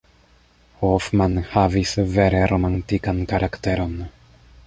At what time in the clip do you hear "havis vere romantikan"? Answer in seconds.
1.51-3.23